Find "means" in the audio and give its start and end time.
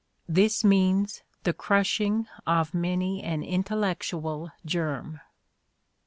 0.63-1.21